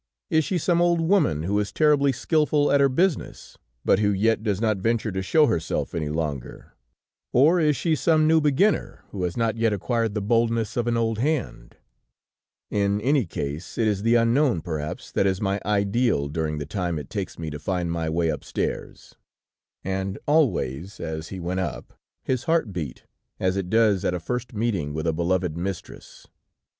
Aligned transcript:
Is 0.31 0.43
she 0.43 0.57
some 0.57 0.81
old 0.81 0.99
woman, 0.99 1.43
who 1.43 1.59
is 1.59 1.71
terribly 1.71 2.11
skillful 2.11 2.71
at 2.71 2.81
her 2.81 2.89
business, 2.89 3.59
but 3.85 3.99
who 3.99 4.09
yet 4.09 4.41
does 4.41 4.59
not 4.59 4.79
venture 4.79 5.11
to 5.11 5.21
show 5.21 5.45
herself 5.45 5.93
any 5.93 6.09
longer? 6.09 6.73
Or 7.33 7.59
is 7.59 7.75
she 7.75 7.93
some 7.95 8.27
new 8.27 8.41
beginner, 8.41 9.03
who 9.11 9.21
has 9.25 9.37
not 9.37 9.57
yet 9.57 9.73
acquired 9.73 10.15
the 10.15 10.19
boldness 10.21 10.75
of 10.75 10.87
an 10.87 10.97
old 10.97 11.19
hand? 11.19 11.77
In 12.71 12.99
any 12.99 13.27
case, 13.27 13.77
it 13.77 13.87
is 13.87 14.01
the 14.01 14.15
unknown, 14.15 14.61
perhaps, 14.63 15.11
that 15.11 15.27
is 15.27 15.39
my 15.39 15.61
ideal 15.67 16.29
during 16.29 16.57
the 16.57 16.65
time 16.65 16.97
it 16.97 17.07
takes 17.11 17.37
me 17.37 17.51
to 17.51 17.59
find 17.59 17.91
my 17.91 18.09
way 18.09 18.29
upstairs;" 18.29 19.13
and 19.83 20.17
always 20.25 20.99
as 20.99 21.27
he 21.27 21.39
went 21.39 21.59
up, 21.59 21.93
his 22.23 22.45
heart 22.45 22.73
beat, 22.73 23.03
as 23.39 23.55
it 23.55 23.69
does 23.69 24.03
at 24.03 24.15
a 24.15 24.19
first 24.19 24.51
meeting 24.51 24.95
with 24.95 25.05
a 25.05 25.13
beloved 25.13 25.55
mistress. 25.55 26.27